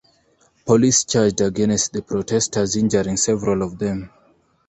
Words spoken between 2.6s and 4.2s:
injuring several of them.